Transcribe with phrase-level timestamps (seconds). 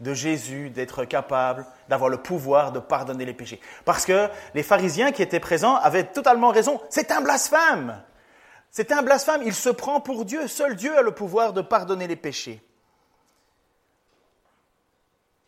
[0.00, 3.60] de Jésus d'être capable d'avoir le pouvoir de pardonner les péchés.
[3.84, 6.80] Parce que les pharisiens qui étaient présents avaient totalement raison.
[6.90, 8.02] C'est un blasphème.
[8.70, 9.42] C'est un blasphème.
[9.44, 10.48] Il se prend pour Dieu.
[10.48, 12.62] Seul Dieu a le pouvoir de pardonner les péchés.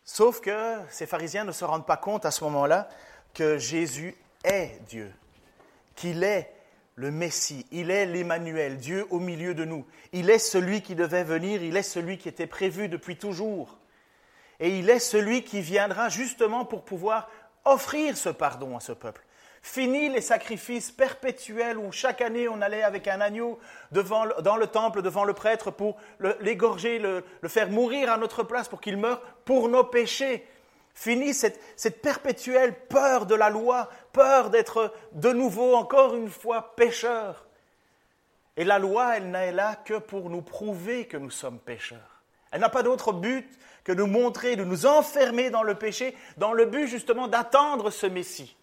[0.05, 2.87] Sauf que ces pharisiens ne se rendent pas compte à ce moment-là
[3.33, 5.11] que Jésus est Dieu,
[5.95, 6.53] qu'il est
[6.95, 9.85] le Messie, il est l'Emmanuel, Dieu au milieu de nous.
[10.13, 13.77] Il est celui qui devait venir, il est celui qui était prévu depuis toujours.
[14.59, 17.29] Et il est celui qui viendra justement pour pouvoir
[17.65, 19.23] offrir ce pardon à ce peuple.
[19.61, 23.59] Fini les sacrifices perpétuels où chaque année on allait avec un agneau
[23.91, 25.97] devant, dans le temple devant le prêtre pour
[26.39, 30.47] l'égorger, le, faire mourir à notre place pour qu'il meure pour nos péchés.
[30.93, 36.75] Fini cette, cette perpétuelle peur de la loi, peur d'être de nouveau encore une fois
[36.75, 37.45] pécheur.
[38.55, 42.23] Et la loi, elle n'est là que pour nous prouver que nous sommes pécheurs.
[42.51, 43.47] Elle n'a pas d'autre but
[43.87, 48.05] que de montrer, de nous enfermer dans le péché, dans le but justement d'attendre ce
[48.05, 48.57] Messie,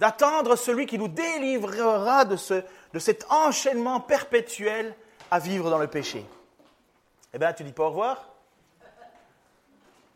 [0.00, 4.96] d'attendre celui qui nous délivrera de, ce, de cet enchaînement perpétuel
[5.30, 6.26] à vivre dans le péché.
[7.32, 8.30] Eh bien, tu dis pas au revoir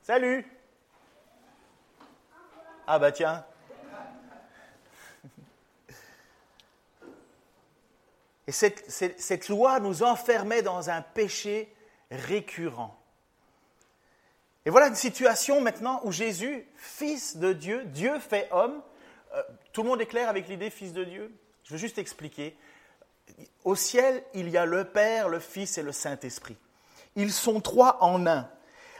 [0.03, 0.45] Salut
[2.85, 3.45] Ah bah tiens.
[8.49, 11.73] Et cette loi nous enfermait dans un péché
[12.11, 12.99] récurrent.
[14.69, 18.83] Et voilà une situation maintenant où Jésus, fils de Dieu, Dieu fait homme,
[19.35, 21.35] euh, tout le monde est clair avec l'idée fils de Dieu?
[21.65, 22.55] Je veux juste expliquer.
[23.65, 26.59] Au ciel, il y a le Père, le Fils et le Saint-Esprit.
[27.17, 28.47] Ils sont trois en un.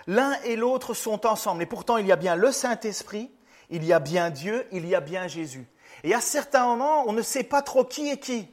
[0.07, 1.63] L'un et l'autre sont ensemble.
[1.63, 3.31] Et pourtant, il y a bien le Saint-Esprit,
[3.69, 5.67] il y a bien Dieu, il y a bien Jésus.
[6.03, 8.49] Et à certains moments, on ne sait pas trop qui est qui.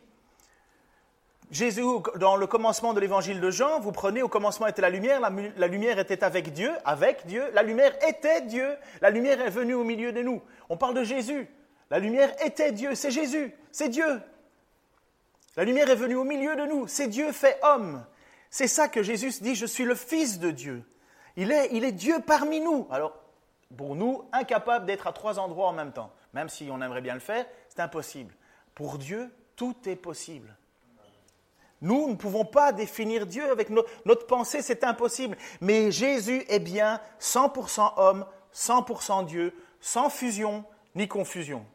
[1.51, 1.83] Jésus,
[2.15, 5.67] dans le commencement de l'évangile de Jean, vous prenez, au commencement était la lumière, la,
[5.67, 9.83] lumière était avec Dieu, avec Dieu, la lumière était Dieu, la lumière est venue au
[9.83, 10.41] milieu de nous.
[10.69, 11.47] On parle de Jésus,
[11.91, 14.21] la lumière était Dieu, c'est Jésus, c'est Dieu.
[15.55, 18.03] La lumière est venue au milieu de nous, c'est Dieu fait homme.
[18.49, 20.83] C'est ça que Jésus dit, je suis le Fils de Dieu.
[21.35, 22.87] Il est, il est Dieu parmi nous.
[22.89, 23.13] Alors,
[23.75, 27.13] pour nous, incapable d'être à trois endroits en même temps, même si on aimerait bien
[27.13, 28.33] le faire, c'est impossible.
[28.73, 30.55] Pour Dieu, tout est possible.
[31.81, 35.37] Nous ne pouvons pas définir Dieu avec notre pensée, c'est impossible.
[35.61, 40.63] Mais Jésus est bien 100% homme, 100% Dieu, sans fusion
[40.95, 41.65] ni confusion.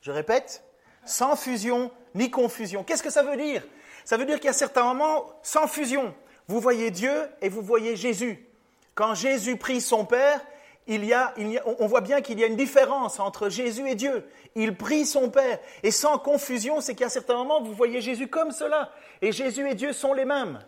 [0.00, 0.64] Je répète,
[1.04, 2.84] sans fusion ni confusion.
[2.84, 3.64] Qu'est-ce que ça veut dire?
[4.04, 6.14] Ça veut dire qu'il y a certains moments sans fusion.
[6.48, 8.46] Vous voyez Dieu et vous voyez Jésus.
[8.94, 10.44] Quand Jésus prie son Père,
[10.86, 11.32] il y a,
[11.78, 14.28] on voit bien qu'il y a une différence entre Jésus et Dieu.
[14.54, 15.58] Il prie son Père.
[15.82, 18.90] Et sans confusion, c'est qu'à certains moments, vous voyez Jésus comme cela.
[19.20, 20.58] Et Jésus et Dieu sont les mêmes.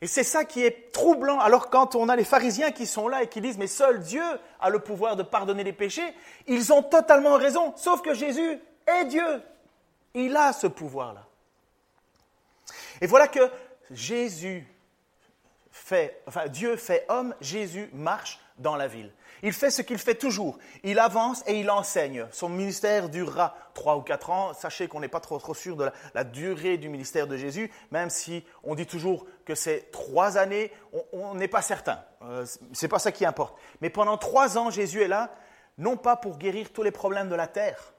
[0.00, 1.38] Et c'est ça qui est troublant.
[1.38, 4.24] Alors quand on a les pharisiens qui sont là et qui disent, mais seul Dieu
[4.60, 6.14] a le pouvoir de pardonner les péchés,
[6.46, 7.72] ils ont totalement raison.
[7.76, 9.42] Sauf que Jésus est Dieu.
[10.14, 11.26] Il a ce pouvoir-là.
[13.00, 13.50] Et voilà que
[13.90, 14.66] Jésus
[15.70, 19.12] fait, enfin Dieu fait homme, Jésus marche dans la ville.
[19.42, 20.58] Il fait ce qu'il fait toujours.
[20.84, 22.26] Il avance et il enseigne.
[22.30, 24.54] Son ministère durera trois ou quatre ans.
[24.54, 28.44] Sachez qu'on n'est pas trop, sûr de la, durée du ministère de Jésus, même si
[28.62, 30.72] on dit toujours que c'est trois années,
[31.12, 32.02] on n'est pas certain.
[32.22, 33.58] Euh, Ce n'est pas ça qui importe.
[33.80, 35.34] Mais pendant trois ans, Jésus est là,
[35.78, 37.92] non pas pour guérir tous les problèmes de la terre.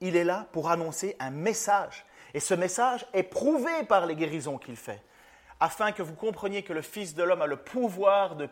[0.00, 2.06] Il est là pour annoncer un message.
[2.32, 5.02] Et ce message est prouvé par les guérisons qu'il fait,
[5.60, 8.48] afin que vous compreniez que le Fils de l'homme a le pouvoir de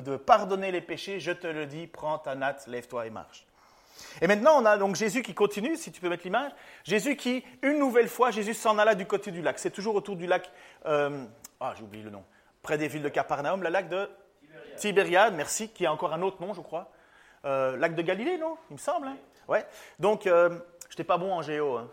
[0.00, 3.46] de pardonner les péchés, je te le dis, prends ta natte, lève-toi et marche.
[4.20, 6.52] Et maintenant, on a donc Jésus qui continue, si tu peux mettre l'image.
[6.84, 9.58] Jésus qui, une nouvelle fois, Jésus s'en alla du côté du lac.
[9.58, 10.50] C'est toujours autour du lac,
[10.86, 11.24] euh,
[11.60, 12.24] ah, j'ai oublié le nom,
[12.62, 14.08] près des villes de Capernaum, le lac de
[14.76, 16.90] Tibériade, merci, qui a encore un autre nom, je crois.
[17.44, 19.08] Euh, lac de Galilée, non Il me semble.
[19.08, 19.16] Hein
[19.48, 19.66] ouais.
[19.98, 20.58] Donc, euh,
[20.88, 21.76] je n'étais pas bon en géo.
[21.76, 21.90] Hein.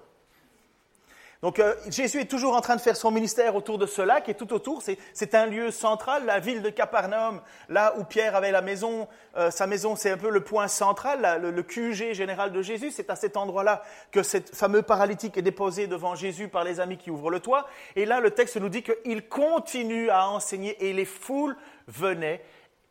[1.42, 4.30] Donc euh, Jésus est toujours en train de faire son ministère autour de ce lac
[4.30, 4.84] et tout autour,
[5.14, 9.50] c'est un lieu central, la ville de Capernaum, là où Pierre avait la maison, euh,
[9.50, 12.92] sa maison, c'est un peu le point central, le, le, QG général de Jésus.
[12.92, 16.98] C'est à cet endroit-là que ce fameux paralytique est déposé devant Jésus par les amis
[16.98, 17.68] qui ouvrent le toit.
[17.96, 21.58] Et là, le texte nous dit qu'il continue à enseigner et les foules
[21.88, 22.44] venaient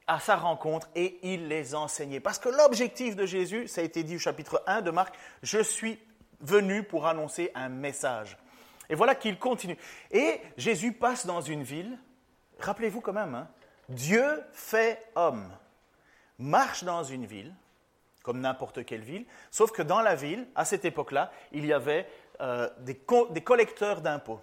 [0.08, 2.18] à sa rencontre et il les enseignait.
[2.18, 5.14] Parce que l'objectif de Jésus, ça a été dit au chapitre 1 de Marc,
[5.44, 6.00] je suis
[6.40, 8.36] venu pour annoncer un message.
[8.88, 9.76] Et voilà qu'il continue.
[10.10, 11.98] Et Jésus passe dans une ville,
[12.58, 13.48] rappelez-vous quand même, hein,
[13.88, 15.50] Dieu fait homme,
[16.38, 17.54] marche dans une ville,
[18.22, 22.08] comme n'importe quelle ville, sauf que dans la ville, à cette époque-là, il y avait
[22.40, 23.00] euh, des,
[23.30, 24.40] des collecteurs d'impôts.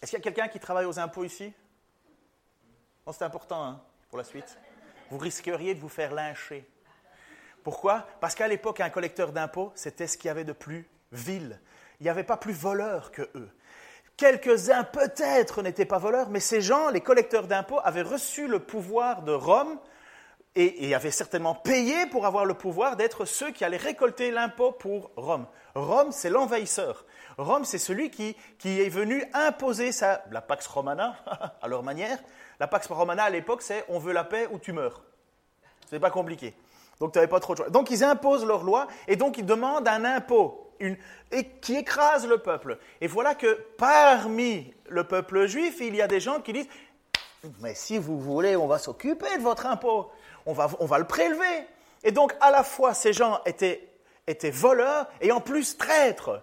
[0.00, 1.52] Est-ce qu'il y a quelqu'un qui travaille aux impôts ici?
[3.12, 4.58] C'est important hein, pour la suite.
[5.10, 6.68] Vous risqueriez de vous faire lyncher.
[7.62, 8.06] Pourquoi?
[8.20, 11.60] Parce qu'à l'époque, un collecteur d'impôts, c'était ce qu'il y avait de plus vil.
[12.00, 13.48] Il n'y avait pas plus voleurs que eux.
[14.16, 19.22] Quelques-uns peut-être n'étaient pas voleurs, mais ces gens, les collecteurs d'impôts, avaient reçu le pouvoir
[19.22, 19.78] de Rome
[20.54, 25.10] et, avaient certainement payé pour avoir le pouvoir d'être ceux qui allaient récolter l'impôt pour
[25.16, 25.46] Rome.
[25.74, 27.04] Rome, c'est l'envahisseur.
[27.36, 29.90] Rome, c'est celui qui, est venu imposer
[30.30, 31.16] la Pax Romana,
[31.62, 32.18] à leur manière.
[32.58, 35.02] La Pax Romana, à l'époque, c'est on veut la paix ou tu meurs.
[35.90, 36.54] C'est pas compliqué.
[37.00, 37.68] Donc, tu n'avais pas trop de choix.
[37.68, 42.38] Donc, ils imposent leur loi et donc ils demandent un impôt et qui écrase le
[42.38, 42.78] peuple.
[43.00, 46.68] Et voilà que parmi le peuple juif, il y a des gens qui disent
[47.60, 50.10] Mais si vous voulez, on va s'occuper de votre impôt,
[50.46, 51.66] on va, on va le prélever.
[52.04, 53.88] Et donc, à la fois, ces gens étaient,
[54.26, 56.42] étaient voleurs et en plus traîtres.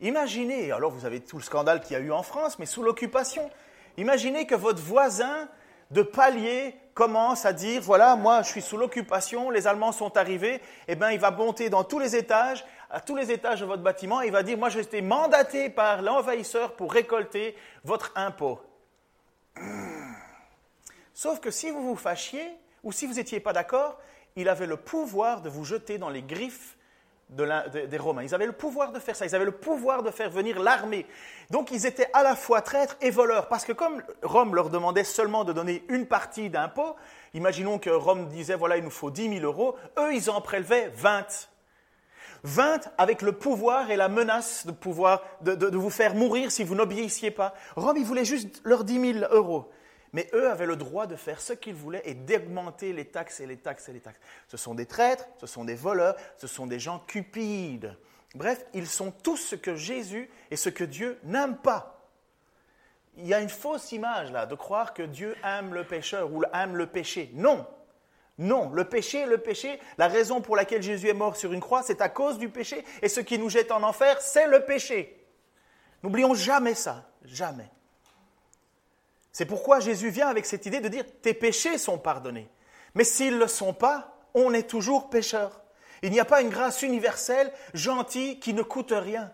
[0.00, 2.82] Imaginez, alors vous avez tout le scandale qu'il y a eu en France, mais sous
[2.82, 3.48] l'occupation,
[3.96, 5.48] imaginez que votre voisin
[5.92, 10.60] de palier commence à dire voilà, moi je suis sous l'occupation, les Allemands sont arrivés,
[10.88, 13.82] eh bien il va monter dans tous les étages, à tous les étages de votre
[13.82, 18.60] bâtiment, et il va dire moi j'ai été mandaté par l'envahisseur pour récolter votre impôt.
[21.14, 22.46] Sauf que si vous vous fâchiez,
[22.84, 23.98] ou si vous n'étiez pas d'accord,
[24.36, 26.76] il avait le pouvoir de vous jeter dans les griffes
[27.30, 28.24] des Romains.
[28.24, 31.06] Ils avaient le pouvoir de faire ça, ils avaient le pouvoir de faire venir l'armée.
[31.50, 35.04] Donc ils étaient à la fois traîtres et voleurs, parce que comme Rome leur demandait
[35.04, 36.94] seulement de donner une partie d'impôt,
[37.32, 40.90] imaginons que Rome disait, voilà, il nous faut 10 000 euros, eux, ils en prélevaient
[40.94, 41.48] 20.
[42.44, 46.74] 20 avec le pouvoir et la menace de pouvoir de, vous faire mourir si vous
[46.74, 47.54] n'obéissiez pas.
[47.76, 49.70] Rome, il voulait juste leurs 10 000 euros.
[50.12, 53.46] Mais eux avaient le droit de faire ce qu'ils voulaient et d'augmenter les taxes et
[53.46, 54.20] les taxes et les taxes.
[54.48, 57.96] Ce sont des traîtres, ce sont des voleurs, ce sont des gens cupides.
[58.34, 62.10] Bref, ils sont tous ce que Jésus et ce que Dieu n'aime pas.
[63.16, 66.42] Il y a une fausse image là de croire que Dieu aime le pécheur ou
[66.52, 67.30] aime le péché.
[67.34, 67.66] Non,
[68.38, 71.82] non, le péché, le péché, la raison pour laquelle Jésus est mort sur une croix,
[71.82, 72.84] c'est à cause du péché.
[73.02, 75.26] Et ce qui nous jette en enfer, c'est le péché.
[76.02, 77.70] N'oublions jamais ça, jamais.
[79.32, 82.48] C'est pourquoi Jésus vient avec cette idée de dire tes péchés sont pardonnés.
[82.94, 85.62] Mais s'ils ne le sont pas, on est toujours pécheur.
[86.02, 89.32] Il n'y a pas une grâce universelle, gentille, qui ne coûte rien.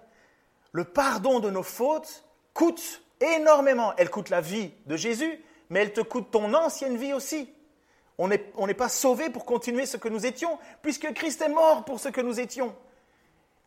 [0.72, 3.94] Le pardon de nos fautes coûte énormément.
[3.96, 7.52] Elle coûte la vie de Jésus, mais elle te coûte ton ancienne vie aussi.
[8.18, 12.00] On n'est pas sauvé pour continuer ce que nous étions, puisque Christ est mort pour
[12.00, 12.74] ce que nous étions.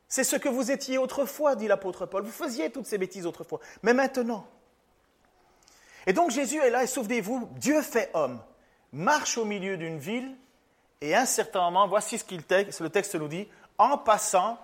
[0.08, 2.24] C'est ce que vous étiez autrefois, dit l'apôtre Paul.
[2.24, 3.62] Vous faisiez toutes ces bêtises autrefois.
[3.82, 4.46] Mais maintenant,
[6.06, 8.42] et donc Jésus est là, et souvenez-vous, Dieu fait homme,
[8.92, 10.36] marche au milieu d'une ville,
[11.00, 14.60] et à un certain moment, voici ce que le texte nous dit, en passant,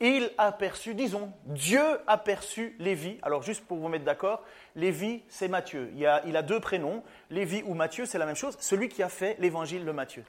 [0.00, 3.18] il aperçut, disons, Dieu aperçut Lévi.
[3.22, 4.44] Alors juste pour vous mettre d'accord,
[4.76, 5.90] Lévi, c'est Matthieu.
[5.94, 9.02] Il a, il a deux prénoms, Lévi ou Matthieu, c'est la même chose, celui qui
[9.02, 10.24] a fait l'évangile de Matthieu.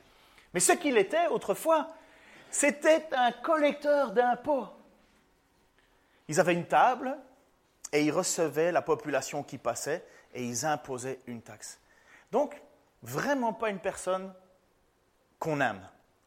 [0.53, 1.87] Mais ce qu'il était autrefois,
[2.49, 4.67] c'était un collecteur d'impôts.
[6.27, 7.15] Ils avaient une table,
[7.91, 11.79] et ils recevaient la population qui passait et ils imposaient une taxe.
[12.31, 12.61] Donc,
[13.01, 14.33] vraiment pas une personne
[15.39, 15.81] qu'on aime.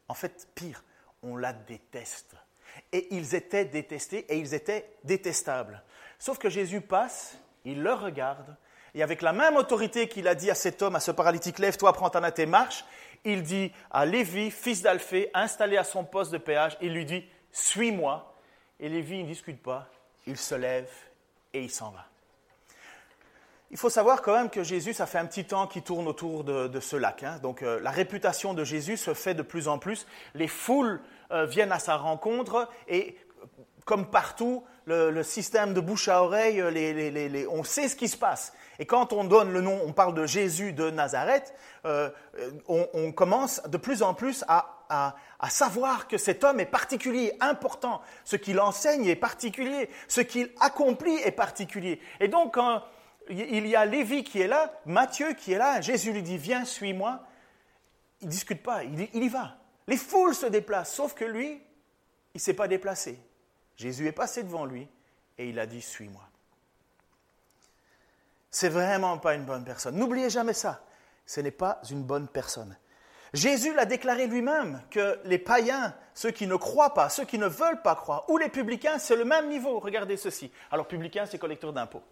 [0.09, 0.83] En fait, pire,
[1.23, 2.35] on la déteste.
[2.93, 5.83] Et ils étaient détestés et ils étaient détestables.
[6.19, 8.57] Sauf que Jésus passe, il le regarde,
[8.95, 11.93] et avec la même autorité qu'il a dit à cet homme, à ce paralytique, lève-toi,
[11.93, 12.85] prends ta et marche,
[13.25, 17.25] il dit à Lévi, fils d'Alphée, installé à son poste de péage, il lui dit,
[17.53, 18.35] suis-moi.
[18.81, 19.89] Et Lévi ne discute pas,
[20.27, 20.91] il se lève
[21.55, 22.05] et il s'en va.
[23.71, 26.45] Il faut savoir quand même que Jésus, ça fait un petit temps qu'il tourne autour
[26.45, 27.23] de, ce lac.
[27.23, 27.39] Hein.
[27.43, 30.07] Donc euh, la réputation de Jésus se fait de plus en plus.
[30.35, 31.01] Les foules
[31.33, 33.17] euh, viennent à sa rencontre et
[33.85, 38.53] comme partout, le, système de bouche à oreille, euh, on sait ce qui se passe.
[38.79, 41.53] Et quand on donne le nom, on parle de Jésus de Nazareth,
[42.69, 48.03] on, commence de plus en plus à savoir que cet homme est particulier, important.
[48.25, 49.91] Ce qu'il enseigne est particulier.
[50.09, 52.01] Ce qu'il accomplit est particulier.
[52.21, 52.83] Et donc, quand
[53.29, 56.65] il y a Lévi qui est là, Matthieu qui est là, Jésus lui dit, viens,
[56.65, 57.21] suis-moi.
[58.21, 59.57] Il ne discute pas, il y va.
[59.87, 61.51] Les foules se déplacent, sauf que lui,
[62.35, 63.19] il ne s'est pas déplacé.
[63.77, 64.89] Jésus est passé devant lui
[65.39, 66.23] et il a dit, suis-moi.
[68.51, 69.97] C'est vraiment pas une bonne personne.
[69.97, 70.85] N'oubliez jamais ça.
[71.27, 72.77] ce n'est pas une bonne personne.
[73.33, 77.47] Jésus l'a déclaré lui-même que les païens, ceux qui ne croient pas, ceux qui ne
[77.47, 79.81] veulent pas croire, ou les publicains, c'est le même niveau.
[79.81, 80.53] Regardez ceci.
[80.71, 82.03] Alors, publicains, c'est collecteurs d'impôts.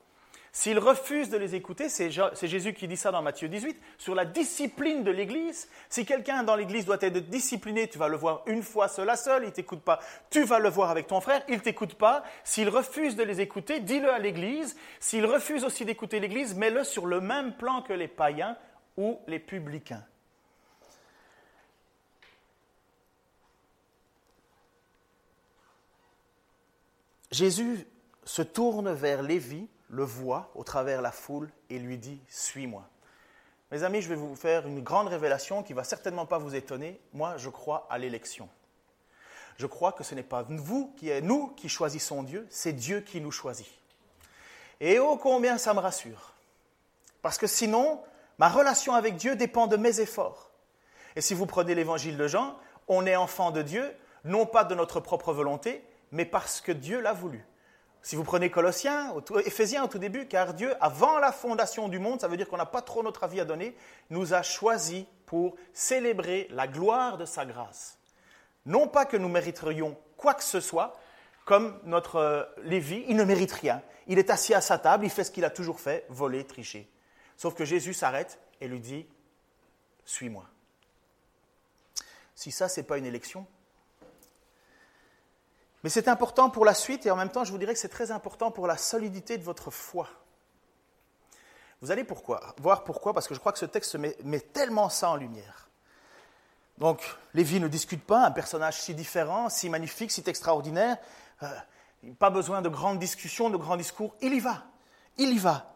[0.52, 4.24] S'ils refusent de les écouter, c'est Jésus qui dit ça dans Matthieu 18, sur la
[4.24, 5.68] discipline de l'Église.
[5.88, 9.16] Si quelqu'un dans l'Église doit être discipliné, tu vas le voir une fois seul à
[9.16, 10.00] seul, il t'écoute pas.
[10.28, 12.24] Tu vas le voir avec ton frère, il ne t'écoute pas.
[12.42, 14.76] S'il refuse de les écouter, dis-le à l'Église.
[14.98, 18.56] S'il refuse aussi d'écouter l'Église, mets-le sur le même plan que les païens
[18.96, 20.04] ou les publicains.
[27.30, 27.86] Jésus
[28.24, 32.88] se tourne vers Lévi, le voit au travers la foule et lui dit Suis-moi.
[33.70, 37.00] Mes amis, je vais vous faire une grande révélation qui va certainement pas vous étonner.
[37.12, 38.48] Moi, je crois à l'élection.
[39.58, 43.20] Je crois que ce n'est pas vous qui nous qui choisissons Dieu, c'est Dieu qui
[43.20, 43.68] nous choisit.
[44.80, 46.32] Et oh combien ça me rassure.
[47.20, 48.02] Parce que sinon,
[48.38, 50.50] ma relation avec Dieu dépend de mes efforts.
[51.14, 52.56] Et si vous prenez l'évangile de Jean,
[52.88, 53.94] on est enfant de Dieu,
[54.24, 57.44] non pas de notre propre volonté, mais parce que Dieu l'a voulu.
[58.02, 59.14] Si vous prenez Colossiens,
[59.44, 62.56] Éphésiens au tout début, car Dieu, avant la fondation du monde, ça veut dire qu'on
[62.56, 63.76] n'a pas trop notre avis à donner,
[64.08, 67.98] nous a choisis pour célébrer la gloire de sa grâce.
[68.64, 70.98] Non pas que nous mériterions quoi que ce soit,
[71.44, 73.82] comme notre euh, Lévi, il ne mérite rien.
[74.06, 76.90] Il est assis à sa table, il fait ce qu'il a toujours fait, voler, tricher.
[77.36, 79.06] Sauf que Jésus s'arrête et lui dit,
[80.04, 80.44] suis-moi.
[82.34, 83.46] Si ça, ce n'est pas une élection,
[85.82, 87.88] mais c'est important pour la suite et en même temps, je vous dirais que c'est
[87.88, 90.08] très important pour la solidité de votre foi.
[91.80, 95.10] Vous allez pourquoi, voir pourquoi, parce que je crois que ce texte met, tellement ça
[95.10, 95.68] en lumière.
[96.76, 97.02] Donc,
[97.34, 100.98] Lévi ne discute pas, un personnage si différent, si magnifique, si extraordinaire,
[101.42, 101.48] euh,
[102.18, 104.64] pas besoin de grandes discussions, de grands discours, il y va,
[105.16, 105.74] il y va.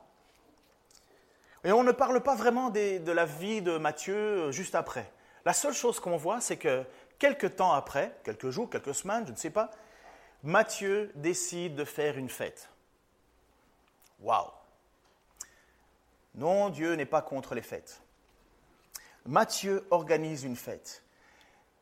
[1.62, 5.10] Et on ne parle pas vraiment de la vie de Matthieu euh, juste après.
[5.46, 6.84] La seule chose qu'on voit, c'est que
[7.18, 9.70] quelques temps après, quelques jours, quelques semaines, je ne sais pas,
[10.44, 12.68] Matthieu décide de faire une fête.
[14.20, 14.50] Waouh
[16.34, 18.02] Non, Dieu n'est pas contre les fêtes.
[19.24, 21.02] Matthieu organise une fête.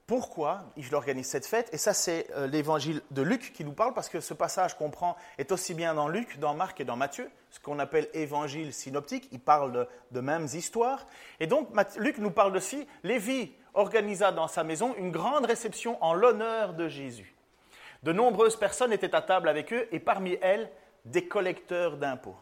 [0.07, 1.71] Pourquoi il organise cette fête?
[1.73, 4.91] Et ça, c'est euh, l'évangile de Luc qui nous parle, parce que ce passage qu'on
[4.91, 8.73] prend est aussi bien dans Luc, dans Marc et dans Matthieu, ce qu'on appelle évangile
[8.73, 9.29] synoptique.
[9.33, 11.09] Il parle de, de mêmes histoires.
[11.41, 16.15] Et donc, Luc nous parle aussi, Lévi organisa dans sa maison une grande réception en
[16.15, 17.35] l'honneur de Jésus.
[18.03, 20.71] De nombreuses personnes étaient à table avec eux et parmi elles,
[21.05, 22.37] des collecteurs d'impôts.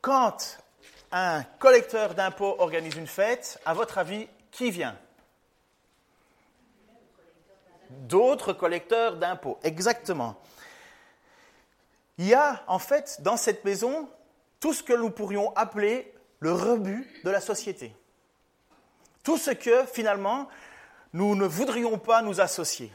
[0.00, 0.58] Quand
[1.12, 4.96] un collecteur d'impôts organise une fête, à votre avis, qui vient?
[7.90, 10.36] D'autres collecteurs d'impôts, exactement.
[12.18, 14.08] Il y a en fait dans cette maison
[14.60, 17.94] tout ce que nous pourrions appeler le rebut de la société.
[19.24, 20.48] Tout ce que finalement
[21.12, 22.92] nous ne voudrions pas nous associer.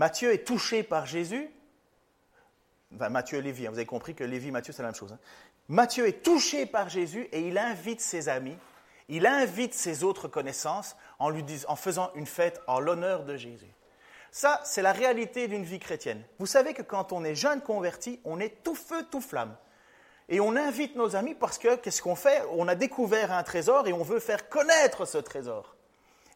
[0.00, 1.50] Matthieu est touché par Jésus.
[2.94, 5.12] Enfin, Matthieu et Lévi, hein, vous avez compris que Lévi Matthieu, c'est la même chose.
[5.12, 5.18] Hein.
[5.68, 8.56] Matthieu est touché par Jésus et il invite ses amis,
[9.10, 11.30] il invite ses autres connaissances en,
[11.68, 13.74] en faisant une fête en l'honneur de Jésus.
[14.30, 16.24] Ça, c'est la réalité d'une vie chrétienne.
[16.38, 19.54] Vous savez que quand on est jeune converti, on est tout feu, tout flamme.
[20.30, 22.42] Et on invite nos amis parce que, qu'est-ce qu'on fait?
[22.52, 25.76] On a découvert un trésor et on veut faire connaître ce trésor.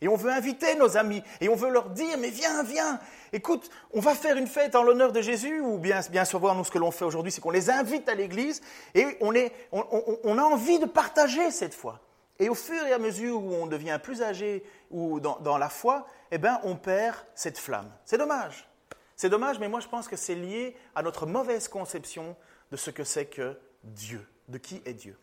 [0.01, 2.99] Et on veut inviter nos amis et on veut leur dire, mais viens, viens,
[3.33, 6.65] écoute, on va faire une fête en l'honneur de Jésus, ou bien, bien savoir, nous,
[6.65, 8.61] ce que l'on fait aujourd'hui, c'est qu'on les invite à l'église
[8.95, 12.01] et on, est, on, a envie de partager cette foi.
[12.39, 16.07] Et au fur et à mesure où on devient plus âgé ou dans, la foi,
[16.31, 17.91] eh bien, on perd cette flamme.
[18.05, 18.69] C'est dommage.
[19.17, 22.37] C'est dommage, mais moi, je pense que c'est lié à notre mauvaise conception
[22.73, 25.17] de ce que c'est que Dieu, de qui est Dieu.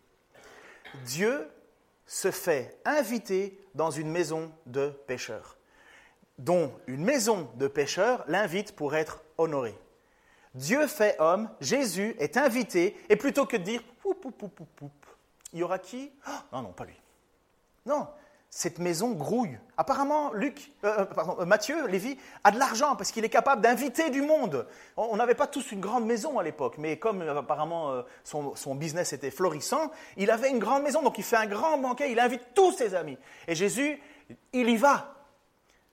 [1.06, 1.50] Dieu
[2.12, 5.58] se fait inviter dans une maison de pêcheurs,
[6.38, 9.80] dont une maison de pêcheurs l'invite pour être honoré.
[10.54, 14.22] Dieu fait homme, Jésus est invité, et plutôt que de dire poup,
[15.54, 16.12] il y aura qui?
[16.26, 17.00] Ah, Non, non, pas lui.
[17.86, 18.10] Non,
[18.54, 19.58] cette maison grouille.
[19.78, 24.10] Apparemment, Luc, euh, euh, euh, Matthieu, Lévi, a de l'argent parce qu'il est capable d'inviter
[24.10, 24.68] du monde.
[24.98, 29.32] On n'avait pas tous une grande maison à l'époque, mais comme apparemment son, business était
[29.32, 32.74] florissant, il avait une grande maison, donc il fait un grand banquet, il invite tous
[32.74, 33.18] ses amis.
[33.48, 33.98] Et Jésus,
[34.52, 35.16] il y va.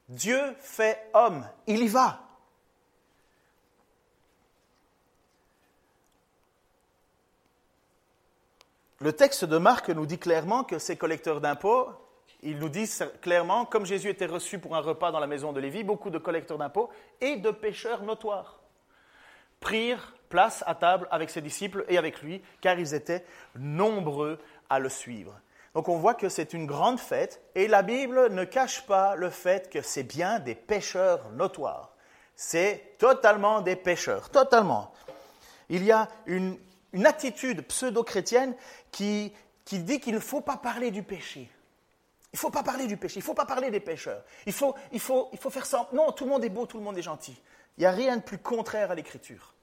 [0.09, 2.25] Dieu fait homme, il y va.
[9.01, 11.87] Le texte de Marc nous dit clairement que ces collecteurs d'impôts,
[12.43, 15.61] ils nous disent clairement, comme Jésus était reçu pour un repas dans la maison de
[15.61, 16.91] Lévi, beaucoup de collecteurs d'impôts
[17.21, 18.61] et de pécheurs notoires
[19.61, 23.25] prirent place à table avec ses disciples et avec lui, car ils étaient
[23.57, 25.33] nombreux à le suivre.
[25.75, 29.31] Donc on voit que c'est une grande fête et la Bible ne cache pas le
[29.31, 31.93] fait que c'est bien des pécheurs notoires.
[32.37, 34.93] C'est totalement des pécheurs, totalement.
[35.69, 36.57] Il y a une,
[37.05, 38.55] attitude pseudo-chrétienne
[38.91, 39.33] qui
[39.67, 41.51] dit qu'il ne faut pas parler du péché.
[42.33, 44.23] Il ne faut pas parler du péché, il ne faut pas parler des pécheurs.
[44.45, 45.89] Il faut, il, faut, il faut faire ça.
[45.93, 47.41] Non, tout le monde est beau, tout le monde est gentil.
[47.79, 49.55] Il n'y a rien de plus contraire à l'écriture.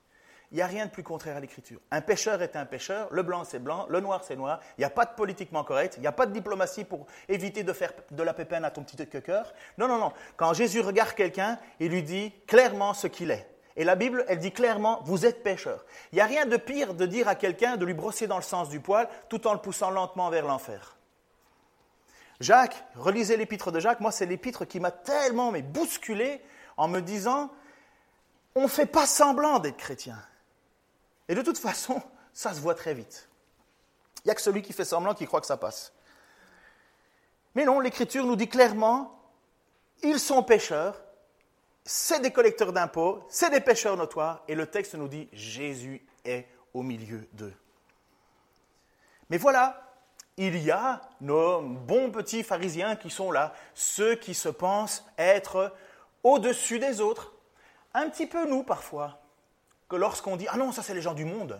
[0.51, 1.79] Il n'y a rien de plus contraire à l'écriture.
[1.91, 4.61] Un pêcheur est un pêcheur, le blanc c'est blanc, le noir c'est noir.
[4.77, 7.63] Il n'y a pas de politiquement correct, il n'y a pas de diplomatie pour éviter
[7.63, 9.53] de faire de la pépine à ton petit cœur.
[9.77, 10.11] Non, non, non.
[10.37, 13.47] Quand Jésus regarde quelqu'un, il lui dit clairement ce qu'il est.
[13.75, 15.85] Et la Bible, elle dit clairement, vous êtes pêcheur.
[16.13, 18.43] Il n'y a rien de pire de dire à quelqu'un de lui brosser dans le
[18.43, 20.95] sens du poil tout en le poussant lentement vers l'enfer.
[22.39, 23.99] Jacques, relisez l'épître de Jacques.
[23.99, 26.41] Moi, c'est l'épître qui m'a tellement mais bousculé
[26.77, 27.51] en me disant,
[28.55, 30.21] on ne fait pas semblant d'être chrétien.
[31.27, 32.01] Et de toute façon,
[32.33, 33.29] ça se voit très vite.
[34.23, 35.93] Il n'y a que celui qui fait semblant qui croit que ça passe.
[37.53, 39.17] Mais non, l'Écriture nous dit clairement,
[40.03, 41.01] ils sont pécheurs,
[41.85, 46.47] c'est des collecteurs d'impôts, c'est des pécheurs notoires, et le texte nous dit, Jésus est
[46.73, 47.53] au milieu d'eux.
[49.29, 49.84] Mais voilà,
[50.37, 55.73] il y a nos bons petits pharisiens qui sont là, ceux qui se pensent être
[56.23, 57.33] au-dessus des autres,
[57.93, 59.21] un petit peu nous parfois
[59.87, 61.59] que lorsqu'on dit Ah non, ça c'est les gens du monde.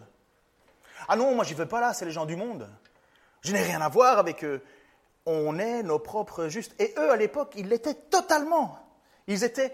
[1.08, 2.70] Ah non, moi j'y vais pas là, c'est les gens du monde.
[3.42, 4.64] Je n'ai rien à voir avec eux.
[5.26, 6.76] On est nos propres justes.
[6.80, 8.80] Et eux, à l'époque, ils l'étaient totalement.
[9.28, 9.74] Ils étaient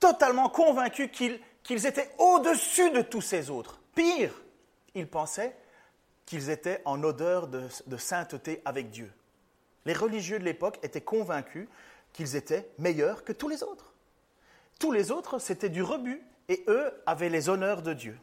[0.00, 3.80] totalement convaincus qu'ils étaient au-dessus de tous ces autres.
[3.94, 4.32] Pire,
[4.94, 5.56] ils pensaient
[6.28, 9.10] qu'ils étaient en odeur de, sainteté avec Dieu.
[9.86, 11.66] Les religieux de l'époque étaient convaincus
[12.12, 13.94] qu'ils étaient meilleurs que tous les autres.
[14.78, 18.18] Tous les autres, c'était du rebut et eux avaient les honneurs de Dieu.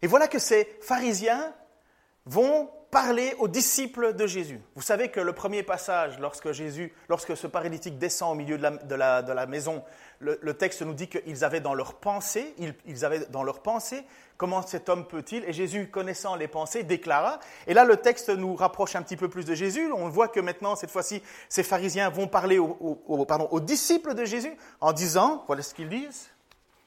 [0.00, 1.54] Et voilà que ces pharisiens
[2.24, 4.60] vont parler aux disciples de Jésus.
[4.76, 8.94] Vous savez que le premier passage, lorsque Jésus, lorsque ce paralytique descend au milieu de
[8.94, 9.82] la, maison,
[10.20, 14.04] le, texte nous dit qu'ils avaient dans leur pensée, ils, avaient dans leur pensée,
[14.36, 15.42] comment cet homme peut-il?
[15.46, 17.40] Et Jésus, connaissant les pensées, déclara.
[17.66, 19.90] Et là, le texte nous rapproche un petit peu plus de Jésus.
[19.90, 24.92] On voit que maintenant, cette fois-ci, ces pharisiens vont parler aux disciples de Jésus en
[24.92, 26.28] disant, voilà ce qu'ils disent.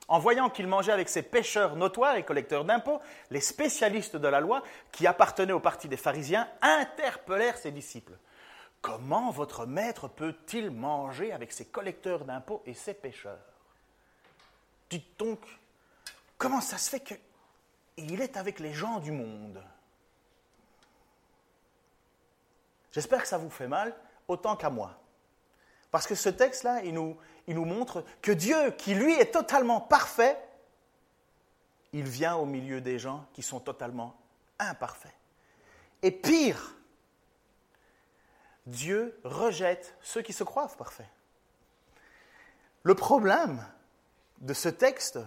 [0.08, 3.00] En voyant qu'il mangeait avec ces pêcheurs notoires et collecteurs d'impôts,
[3.32, 8.18] les spécialistes de la loi, qui appartenaient au parti des pharisiens, interpellèrent ses disciples.
[8.82, 13.40] Comment votre maître peut-il manger avec ces collecteurs d'impôts et ces pêcheurs?
[14.92, 15.40] Dites donc,
[16.38, 19.64] comment ça se fait qu'il est avec les gens du monde?
[22.92, 23.96] J'espère que ça vous fait mal
[24.28, 24.92] autant qu'à moi.
[25.90, 29.82] Parce que ce texte-là, il nous, il nous montre que Dieu, qui lui est totalement
[29.82, 30.38] parfait,
[31.94, 34.16] il vient au milieu des gens qui sont totalement
[34.60, 35.14] imparfaits.
[36.02, 36.76] Et pire,
[38.66, 41.08] Dieu rejette ceux qui se croient parfaits.
[42.84, 43.66] Le problème
[44.40, 45.20] de ce texte,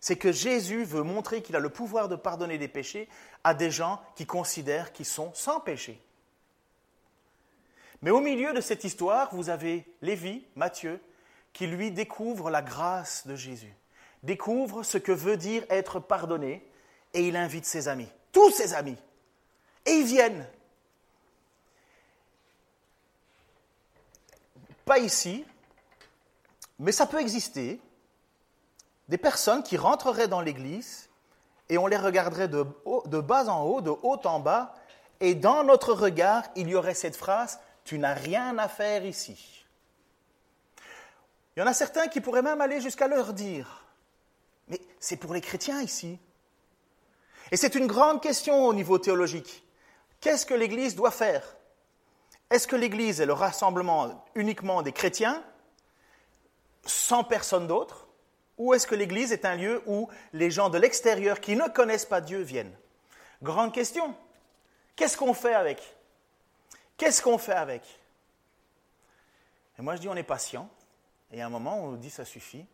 [0.00, 3.08] c'est que Jésus veut montrer qu'il a le pouvoir de pardonner des péchés
[3.42, 6.00] à des gens qui considèrent qu'ils sont sans péché.
[8.02, 11.00] Mais au milieu de cette histoire, vous avez Lévi, Matthieu,
[11.54, 13.74] qui lui découvre la grâce de Jésus,
[14.22, 16.68] découvre ce que veut dire être pardonné,
[17.14, 18.98] et il invite ses amis, tous ses amis,
[19.86, 20.46] et ils viennent.
[24.84, 25.46] Pas ici,
[26.78, 27.80] mais ça peut exister,
[29.08, 31.08] des personnes qui rentreraient dans l'Église
[31.68, 32.66] et on les regarderait de,
[33.06, 34.74] de bas en haut, de haut en bas,
[35.20, 39.63] et dans notre regard, il y aurait cette phrase, tu n'as rien à faire ici.
[41.56, 43.86] Il y en a certains qui pourraient même aller jusqu'à leur dire,
[44.68, 46.18] mais c'est pour les chrétiens ici.
[47.52, 49.64] Et c'est une grande question au niveau théologique.
[50.20, 51.56] Qu'est-ce que l'Église doit faire?
[52.50, 55.42] Est-ce que l'Église est le rassemblement uniquement des chrétiens,
[56.84, 58.08] sans personne d'autre?
[58.58, 62.06] Ou est-ce que l'Église est un lieu où les gens de l'extérieur qui ne connaissent
[62.06, 62.74] pas Dieu viennent?
[63.42, 64.14] Grande question.
[64.96, 65.80] Qu'est-ce qu'on fait avec?
[66.96, 67.82] Qu'est-ce qu'on fait avec?
[69.78, 70.68] Et moi je dis on est patient.
[71.34, 72.64] Et a un moment on dit ça suffit,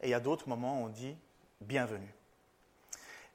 [0.00, 1.14] et il y a d'autres moments on dit
[1.60, 2.14] bienvenue.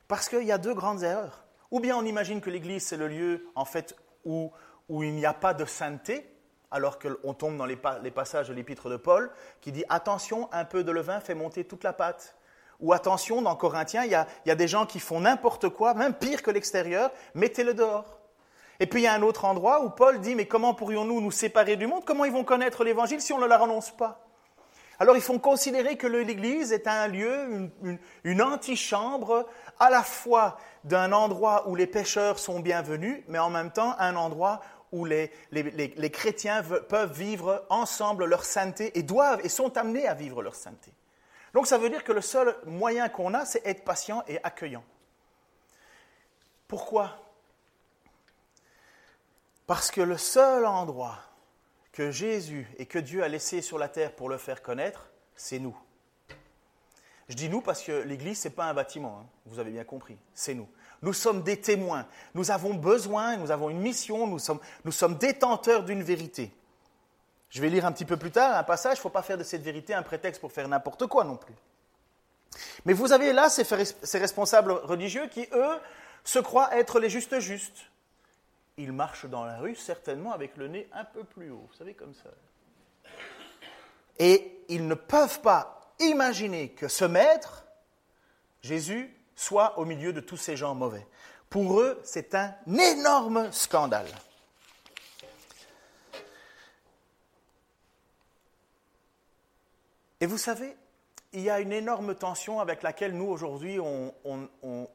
[0.08, 1.46] Parce qu'il y a deux grandes erreurs.
[1.70, 4.52] Ou bien on imagine que l'Église, c'est le lieu, en fait, où,
[4.89, 6.28] où il n'y a pas de sainteté,
[6.72, 10.84] alors qu'on tombe dans les, passages de l'épître de Paul, qui dit attention, un peu
[10.84, 12.36] de levain fait monter toute la pâte.
[12.80, 15.70] Ou attention, dans Corinthiens, il y a, il y a des gens qui font n'importe
[15.70, 18.17] quoi, même pire que l'extérieur, mettez-le dehors.
[18.80, 21.30] Et puis il y a un autre endroit où Paul dit mais comment pourrions-nous nous
[21.30, 22.04] séparer du monde?
[22.04, 24.31] Comment ils vont connaître l'Évangile si on ne la renonce pas?
[25.02, 27.72] Alors ils font considérer que l'Église est un lieu,
[28.24, 29.48] une, antichambre,
[29.80, 34.16] à la fois d'un endroit où les pécheurs sont bienvenus, mais en même temps un
[34.16, 34.62] endroit
[34.92, 40.14] où les, les, chrétiens peuvent vivre ensemble leur sainteté et doivent et sont amenés à
[40.14, 40.94] vivre leur sainteté.
[41.56, 44.84] Donc ça veut dire que le seul moyen qu'on a, c'est être patient et accueillant.
[46.68, 47.18] Pourquoi?
[49.66, 51.18] Parce que le seul endroit
[51.91, 55.60] que Jésus et que Dieu a laissé sur la terre pour le faire connaître, c'est
[55.60, 55.77] nous.
[57.27, 59.25] Je dis nous parce que l'Église, ce n'est pas un bâtiment, hein.
[59.45, 60.67] vous avez bien compris, c'est nous.
[61.01, 66.04] Nous sommes des témoins, nous avons besoin, nous avons une mission, nous sommes, détenteurs d'une
[66.04, 66.51] vérité.
[67.49, 69.38] Je vais lire un petit peu plus tard un passage, il ne faut pas faire
[69.38, 71.56] de cette vérité un prétexte pour faire n'importe quoi non plus.
[72.86, 75.80] Mais vous avez là ces responsables religieux qui, eux,
[76.23, 77.90] se croient être les justes justes.
[78.82, 81.94] Ils marchent dans la rue certainement avec le nez un peu plus haut, vous savez,
[81.94, 82.32] comme ça.
[84.17, 87.63] Et ils ne peuvent pas imaginer que ce maître,
[88.63, 91.06] Jésus, soit au milieu de tous ces gens mauvais.
[91.52, 94.08] Pour eux, c'est un énorme scandale.
[100.22, 100.76] Et vous savez,
[101.34, 104.12] il y a une énorme tension avec laquelle nous, aujourd'hui, on,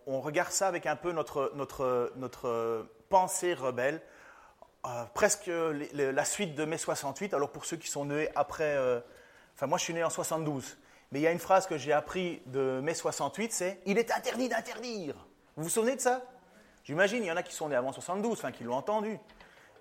[0.07, 4.01] regarde ça avec un peu notre pensée rebelle.
[4.87, 5.51] Euh, presque
[5.93, 7.35] la suite de mai 68.
[7.35, 9.01] Alors pour ceux qui sont nés après, euh,
[9.55, 10.79] enfin moi je suis né en 72,
[11.11, 14.13] mais il y a une phrase que j'ai appris de mai 68, c'est Il est
[14.13, 15.17] interdit d'interdire.
[15.57, 16.23] Vous vous souvenez de ça?
[16.85, 19.19] J'imagine, il y en a qui sont nés avant 72, enfin qui l'ont entendu.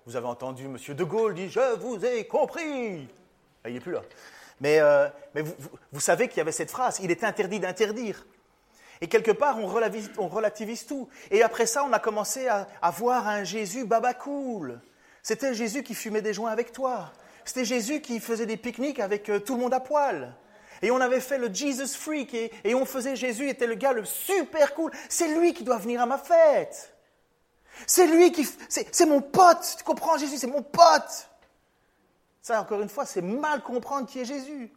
[0.06, 0.76] Vous avez entendu M.
[0.76, 3.08] De Gaulle dire Je vous ai compris.
[3.62, 4.02] Ah, il n'est plus là.
[4.60, 5.54] Mais, euh, mais vous,
[5.92, 8.26] vous, savez qu'il y avait cette phrase Il est interdit d'interdire.
[9.00, 10.30] Et quelque part, on relativise, on
[10.86, 11.08] tout.
[11.30, 14.80] Et après ça, on a commencé à, à voir un Jésus baba cool.
[15.22, 17.12] C'était Jésus qui fumait des joints avec toi.
[17.44, 20.34] C'était Jésus qui faisait des pique-niques avec euh, tout le monde à poil.
[20.82, 23.92] Et on avait fait le Jesus Freak et, et on faisait Jésus était le gars
[23.92, 24.90] le super cool.
[25.08, 26.92] C'est lui qui doit venir à ma fête.
[27.86, 28.48] C'est lui qui.
[28.68, 29.76] C'est mon pote.
[29.78, 31.28] Tu comprends, Jésus, c'est mon pote.
[32.40, 34.72] Ça, encore une fois, c'est mal comprendre qui est Jésus.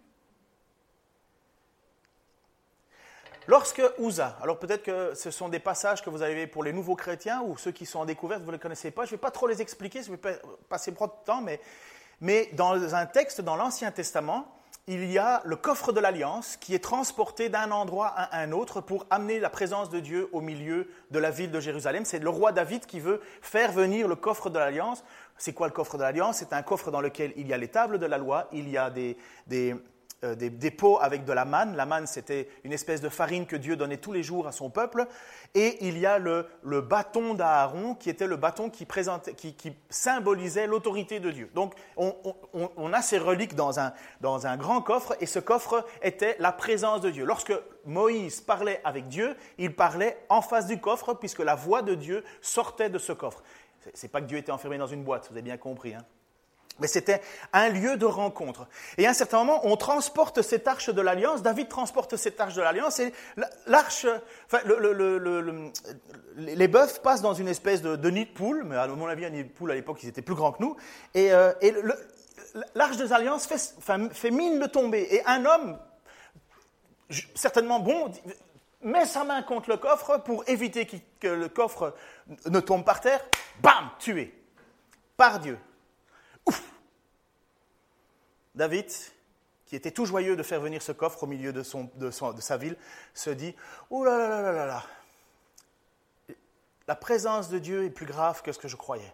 [3.49, 6.95] Lorsque Ouza, alors peut-être que ce sont des passages que vous avez pour les nouveaux
[6.95, 9.21] chrétiens ou ceux qui sont en découverte, vous ne les connaissez pas, je ne vais
[9.21, 11.43] pas trop les expliquer, je vais passer trop de temps,
[12.21, 14.45] mais, dans un texte dans l'Ancien Testament,
[14.85, 18.81] il y a le coffre de l'alliance qui est transporté d'un endroit à un autre
[18.81, 22.05] pour amener la présence de Dieu au milieu de la ville de Jérusalem.
[22.05, 25.03] C'est le roi David qui veut faire venir le coffre de l'alliance.
[25.37, 26.37] C'est quoi le coffre de l'alliance?
[26.37, 28.77] C'est un coffre dans lequel il y a les tables de la loi, il y
[28.77, 29.75] a des
[30.25, 31.77] euh, des, pots avec de la manne.
[31.77, 34.69] La manne, c'était une espèce de farine que Dieu donnait tous les jours à son
[34.69, 35.07] peuple.
[35.55, 36.45] Et il y a le,
[36.81, 41.49] bâton d'Aaron, qui était le bâton qui, qui, symbolisait l'autorité de Dieu.
[41.55, 46.35] Donc, on, a ces reliques dans un, dans un grand coffre, et ce coffre était
[46.39, 47.23] la présence de Dieu.
[47.23, 47.53] Lorsque
[47.85, 52.25] Moïse parlait avec Dieu, il parlait en face du coffre, puisque la voix de Dieu
[52.41, 53.41] sortait de ce coffre.
[53.93, 55.93] C'est pas que Dieu était enfermé dans une boîte, vous avez bien compris.
[55.93, 56.03] Hein
[56.79, 57.21] mais c'était
[57.53, 58.67] un lieu de rencontre.
[58.97, 62.55] Et à un certain moment, on transporte cette arche de l'alliance, David transporte cette arche
[62.55, 63.13] de l'alliance, et
[63.67, 64.05] l'arche,
[66.37, 69.29] les bœufs passent dans une espèce de, nid de poule, mais à mon avis, un
[69.29, 70.75] nid de poule à l'époque, ils étaient plus grands que nous,
[71.13, 71.53] et, euh,
[72.75, 73.75] l'arche de l'alliance fait,
[74.13, 75.77] fait, mine de tomber, et un homme,
[77.35, 78.11] certainement bon,
[78.81, 80.87] met sa main contre le coffre pour éviter
[81.19, 81.93] que le coffre
[82.45, 83.21] ne tombe par terre,
[83.61, 84.33] bam, tué,
[85.17, 85.57] par Dieu.
[88.55, 88.87] David,
[89.65, 91.63] qui était tout joyeux de faire venir ce coffre au milieu de,
[92.11, 92.75] sa ville,
[93.13, 93.55] se dit
[93.89, 94.83] Oh là là là là là
[96.87, 99.13] La présence de Dieu est plus grave que ce que je croyais.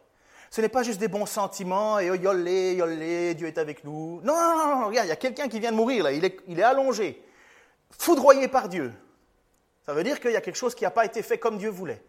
[0.50, 4.22] Ce n'est pas juste des bons sentiments et oh yolé, yolé, Dieu est avec nous.
[4.24, 6.64] Non, non, non, regarde, il y a quelqu'un qui vient de mourir là, il est
[6.64, 7.22] allongé,
[7.92, 8.94] foudroyé par Dieu.
[9.86, 11.70] Ça veut dire qu'il y a quelque chose qui n'a pas été fait comme Dieu
[11.70, 12.02] voulait.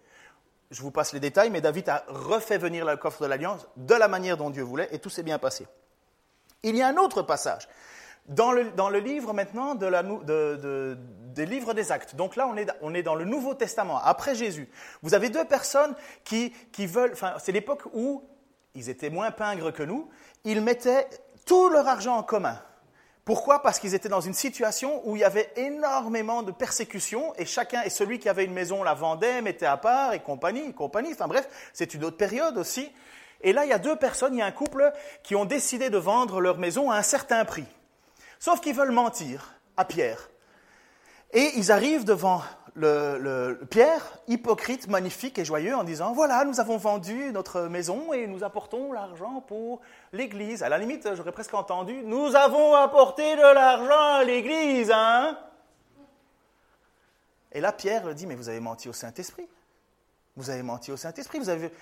[0.70, 3.94] Je vous passe les détails, mais David a refait venir le coffre de l'Alliance de
[3.94, 5.66] la manière dont Dieu voulait et tout s'est bien passé.
[6.62, 7.68] Il y a un autre passage.
[8.26, 12.92] Dans le, dans le livre maintenant des livres des actes, donc là on est, on
[12.92, 14.68] est dans le Nouveau Testament, après Jésus,
[15.02, 18.28] vous avez deux personnes qui, qui veulent, enfin c'est l'époque où
[18.74, 20.08] ils étaient moins pingres que nous,
[20.42, 21.08] ils mettaient
[21.44, 22.60] tout leur argent en commun.
[23.26, 23.60] Pourquoi?
[23.60, 27.82] Parce qu'ils étaient dans une situation où il y avait énormément de persécutions et chacun,
[27.82, 31.10] et celui qui avait une maison la vendait, mettait à part et compagnie, compagnie.
[31.12, 32.88] Enfin bref, c'est une autre période aussi.
[33.40, 34.92] Et là, il y a deux personnes, il y a un couple
[35.24, 37.66] qui ont décidé de vendre leur maison à un certain prix.
[38.38, 40.30] Sauf qu'ils veulent mentir à Pierre.
[41.32, 42.42] Et ils arrivent devant
[42.76, 48.26] le, Pierre, hypocrite, magnifique et joyeux, en disant Voilà, nous avons vendu notre maison et
[48.26, 49.80] nous apportons l'argent pour
[50.12, 50.62] l'Église.
[50.62, 55.38] À la limite, j'aurais presque entendu Nous avons apporté de l'argent à l'Église, hein?
[57.52, 59.48] Et là, Pierre dit Mais vous avez menti au Saint-Esprit.
[60.36, 61.38] Vous avez menti au Saint-Esprit.
[61.38, 61.72] Vous, avez,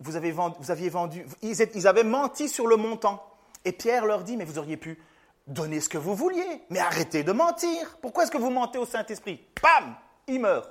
[0.00, 1.26] vous, avez vendu, vous aviez vendu.
[1.42, 3.22] ils avaient menti sur le montant.
[3.66, 4.98] Et Pierre leur dit Mais vous auriez pu
[5.46, 7.98] Donnez ce que vous vouliez, mais arrêtez de mentir.
[8.00, 9.44] Pourquoi est-ce que vous mentez au Saint-Esprit?
[9.60, 9.94] Pam
[10.26, 10.70] Il meurt.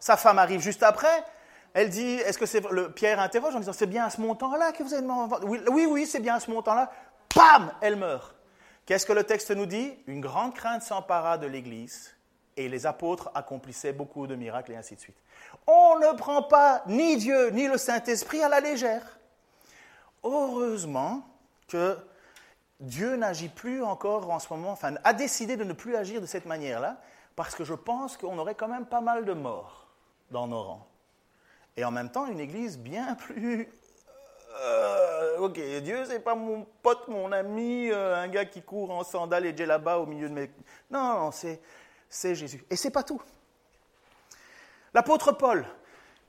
[0.00, 1.24] Sa femme arrive juste après.
[1.74, 4.72] Elle dit, est-ce que c'est le Pierre interroge en disant, c'est bien à ce montant-là
[4.72, 6.90] que vous avez demandé Oui, oui, oui c'est bien à ce montant-là.
[7.34, 8.34] Pam Elle meurt.
[8.86, 9.92] Qu'est-ce que le texte nous dit?
[10.06, 12.14] Une grande crainte s'empara de l'Église
[12.56, 15.16] et les apôtres accomplissaient beaucoup de miracles et ainsi de suite.
[15.66, 19.18] On ne prend pas ni Dieu ni le Saint-Esprit à la légère.
[20.24, 21.22] Heureusement
[21.68, 21.96] que
[22.80, 26.26] Dieu n'agit plus encore en ce moment, enfin, a décidé de ne plus agir de
[26.26, 26.96] cette manière-là,
[27.38, 29.86] parce que je pense qu'on aurait quand même pas mal de morts
[30.32, 30.88] dans nos rangs.
[31.76, 33.68] Et en même temps, une église bien plus.
[34.60, 39.04] Euh, ok, Dieu, c'est pas mon pote, mon ami, euh, un gars qui court en
[39.04, 40.50] sandales et là-bas au milieu de mes.
[40.90, 41.60] Non, non, c'est,
[42.08, 42.64] c'est Jésus.
[42.70, 43.22] Et c'est pas tout.
[44.92, 45.64] L'apôtre Paul,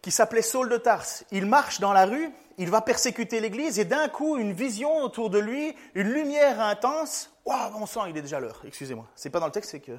[0.04, 1.26] qui s'appelait Saul de Tarse.
[1.32, 5.32] Il marche dans la rue, il va persécuter l'Église, et d'un coup, une vision autour
[5.32, 7.32] de lui, une lumière intense.
[7.46, 8.62] Waouh, bon sang, il est déjà l'heure.
[8.64, 9.08] Excusez-moi.
[9.16, 9.94] C'est pas dans le texte, c'est que.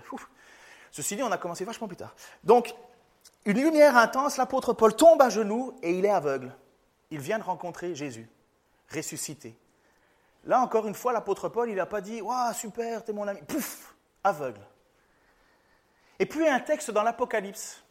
[0.91, 2.15] Ceci dit, on a commencé vachement plus tard.
[2.45, 2.75] Donc,
[3.45, 6.55] une lumière intense, l'apôtre Paul tombe à genoux et il est aveugle.
[7.11, 8.29] Il vient de rencontrer Jésus,
[8.93, 9.57] ressuscité.
[10.45, 13.41] Là, encore une fois, l'apôtre Paul, il n'a pas dit Waouh, super, t'es mon ami.
[13.43, 14.61] Pouf, aveugle.
[16.19, 17.83] Et puis, un texte dans l'Apocalypse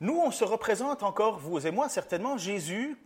[0.00, 2.98] nous, on se représente encore, vous et moi, certainement, Jésus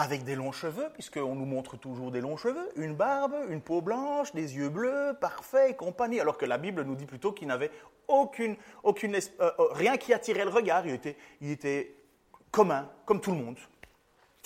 [0.00, 3.82] avec des longs cheveux, puisqu'on nous montre toujours des longs cheveux, une barbe, une peau
[3.82, 7.48] blanche, des yeux bleus, parfait et compagnie, alors que la Bible nous dit plutôt qu'il
[7.48, 7.70] n'avait
[8.08, 8.24] euh,
[9.40, 11.94] euh, rien qui attirait le regard, il était,
[12.50, 13.58] commun, comme tout le monde.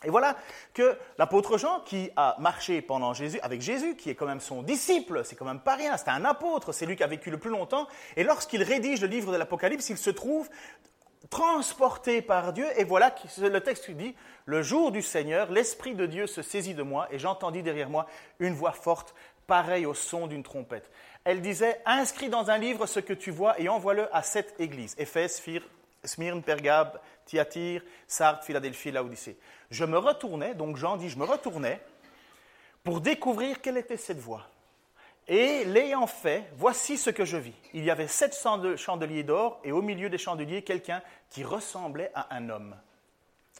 [0.02, 0.36] Et voilà
[0.74, 2.84] que l'apôtre Jean, qui a marché
[3.42, 6.24] avec Jésus, qui est quand même son disciple, c'est quand même pas rien, c'est un
[6.24, 7.86] apôtre, c'est lui qui a vécu le plus longtemps,
[8.16, 10.50] et lorsqu'il rédige le livre de l'Apocalypse, il se trouve
[11.30, 12.66] transporté par Dieu.
[12.76, 14.14] Et voilà, le texte dit,
[14.46, 18.06] le jour du Seigneur, l'Esprit de Dieu se saisit de moi, et j'entendis derrière moi
[18.38, 19.14] une voix forte,
[19.46, 20.90] pareille au son d'une trompette.
[21.24, 24.94] Elle disait, inscris dans un livre ce que tu vois et envoie-le à cette église.
[24.98, 25.42] Éphèse,
[26.04, 26.92] Smyrne, Pergame,
[27.24, 29.38] Thyatire, Sardes, Philadelphie, Laodicée.
[29.70, 31.80] Je me retournais, donc Jean dit, je me retournais
[32.82, 34.46] pour découvrir quelle était cette voix.
[35.26, 37.54] Et l'ayant fait, voici ce que je vis.
[37.72, 38.36] Il y avait sept
[38.76, 42.76] chandeliers d'or, et au milieu des chandeliers, quelqu'un qui ressemblait à un homme.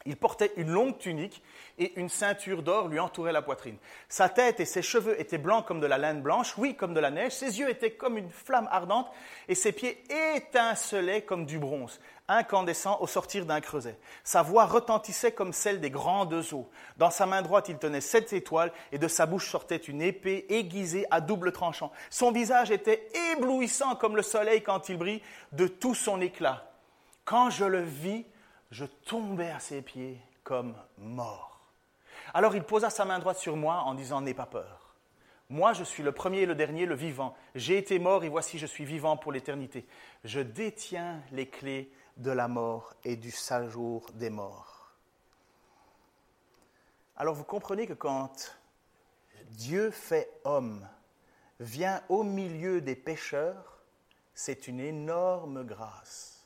[0.07, 1.41] Il portait une longue tunique
[1.79, 3.77] et une ceinture d'or lui entourait la poitrine.
[4.07, 6.99] Sa tête et ses cheveux étaient blancs comme de la laine blanche, oui, comme de
[6.99, 7.31] la neige.
[7.31, 9.09] Ses yeux étaient comme une flamme ardente
[9.47, 10.03] et ses pieds
[10.35, 13.97] étincelaient comme du bronze, incandescent au sortir d'un creuset.
[14.23, 16.69] Sa voix retentissait comme celle des grandes eaux.
[16.97, 20.45] Dans sa main droite, il tenait sept étoiles et de sa bouche sortait une épée
[20.49, 21.91] aiguisée à double tranchant.
[22.09, 26.71] Son visage était éblouissant comme le soleil quand il brille de tout son éclat.
[27.25, 28.25] Quand je le vis,
[28.71, 31.59] je tombais à ses pieds comme mort.
[32.33, 34.85] Alors il posa sa main droite sur moi en disant N'aie pas peur.
[35.49, 37.35] Moi, je suis le premier et le dernier, le vivant.
[37.53, 39.85] J'ai été mort et voici, je suis vivant pour l'éternité.
[40.23, 43.71] Je détiens les clés de la mort et du sale
[44.13, 44.91] des morts.
[47.17, 48.55] Alors vous comprenez que quand
[49.51, 50.87] Dieu fait homme,
[51.59, 53.79] vient au milieu des pécheurs,
[54.33, 56.45] c'est une énorme grâce.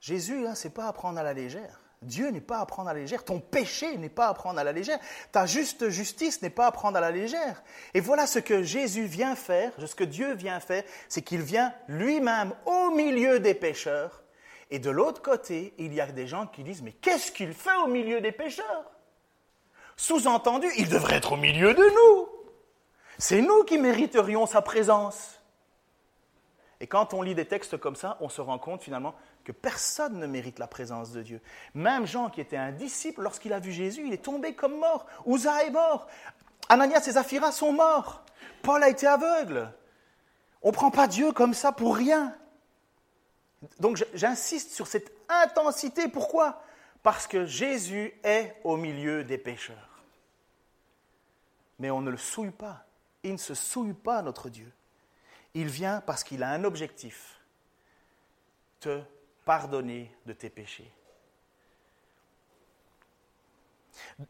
[0.00, 1.80] Jésus, hein, ce n'est pas à prendre à la légère.
[2.04, 3.24] Dieu n'est pas à prendre à la légère.
[3.24, 4.98] Ton péché n'est pas à prendre à la légère.
[5.32, 7.62] Ta juste justice n'est pas à prendre à la légère.
[7.94, 11.74] Et voilà ce que Jésus vient faire, ce que Dieu vient faire, c'est qu'il vient
[11.88, 14.22] lui-même au milieu des pécheurs.
[14.70, 17.76] Et de l'autre côté, il y a des gens qui disent, mais qu'est-ce qu'il fait
[17.84, 18.90] au milieu des pécheurs?
[19.96, 22.28] Sous-entendu, il devrait être au milieu de nous.
[23.18, 25.40] C'est nous qui mériterions sa présence.
[26.80, 30.18] Et quand on lit des textes comme ça, on se rend compte finalement que personne
[30.18, 31.40] ne mérite la présence de Dieu.
[31.74, 35.06] Même Jean, qui était un disciple, lorsqu'il a vu Jésus, il est tombé comme mort.
[35.26, 36.08] Ouza est mort.
[36.68, 38.24] Ananias et Zaphira sont morts.
[38.62, 39.70] Paul a été aveugle.
[40.62, 42.34] On ne prend pas Dieu comme ça pour rien.
[43.80, 46.08] Donc j'insiste sur cette intensité.
[46.08, 46.62] Pourquoi?
[47.02, 50.02] Parce que Jésus est au milieu des pécheurs.
[51.78, 52.86] Mais on ne le souille pas.
[53.22, 54.72] Il ne se souille pas, notre Dieu.
[55.52, 57.40] Il vient parce qu'il a un objectif.
[58.80, 59.02] Te
[59.44, 60.90] pardonner de tes péchés.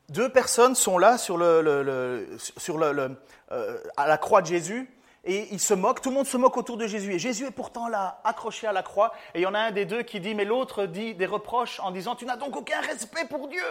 [0.09, 3.17] Deux personnes sont là sur le, sur le,
[3.53, 4.91] euh, à la croix de Jésus.
[5.25, 7.15] et il se moque, tout le monde se moque autour de Jésus.
[7.15, 9.13] Et Jésus est pourtant là, accroché à la croix.
[9.35, 11.81] Et il y en a un des deux qui dit, mais l'autre dit des reproches
[11.81, 13.63] en disant, tu n'as donc aucun respect pour Dieu.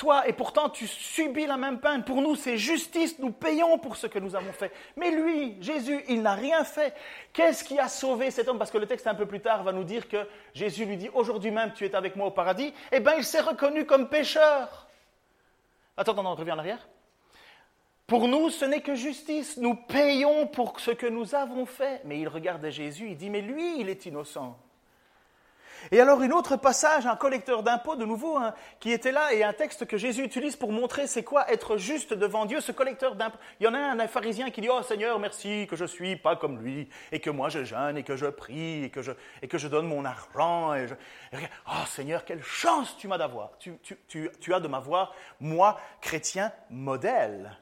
[0.00, 2.04] Toi, et pourtant tu subis la même peine.
[2.04, 4.72] Pour nous, c'est justice, nous payons pour ce que nous avons fait.
[4.96, 6.94] Mais lui, Jésus, il n'a rien fait.
[7.34, 8.56] Qu'est-ce qui a sauvé cet homme?
[8.56, 11.10] Parce que le texte un peu plus tard va nous dire que Jésus lui dit,
[11.12, 12.72] aujourd'hui même tu es avec moi au paradis.
[12.92, 14.88] Eh bien, il s'est reconnu comme pécheur.
[15.98, 16.88] Attends, attends, on revient en arrière.
[18.06, 19.58] Pour nous, ce n'est que justice.
[19.58, 22.00] Nous payons pour ce que nous avons fait.
[22.06, 24.56] Mais il regarde Jésus, il dit, mais lui, il est innocent.
[25.92, 29.44] Et alors, un autre passage, un collecteur d'impôts, de nouveau, hein, qui était là, et
[29.44, 33.14] un texte que Jésus utilise pour montrer c'est quoi être juste devant Dieu, ce collecteur
[33.14, 33.38] d'impôts.
[33.60, 36.16] Il y en a un, un pharisien qui dit, oh Seigneur, merci que je suis
[36.16, 39.12] pas comme lui, et que moi je jeûne, et que je prie, et que je,
[39.42, 40.74] et que je donne mon argent.
[40.74, 40.94] Et je...
[41.66, 43.58] oh Seigneur, quelle chance tu m'as d'avoir.
[43.58, 47.58] Tu, tu, tu, tu as de m'avoir, moi, chrétien modèle.